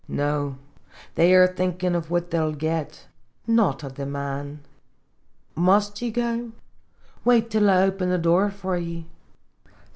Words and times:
No, 0.07 0.55
they 1.13 1.31
are 1.35 1.45
thinkin' 1.45 1.93
of 1.93 2.09
what 2.09 2.31
they 2.31 2.37
'11 2.39 2.57
git, 2.57 3.07
not 3.45 3.83
of 3.83 3.93
the 3.97 4.07
man." 4.07 4.61
Must 5.69 6.01
ye 6.01 6.09
go? 6.09 6.53
Wait 7.23 7.51
till 7.51 7.69
I 7.69 7.83
open 7.83 8.09
the 8.09 8.17
door 8.17 8.49
for 8.49 8.75
ye. 8.79 9.05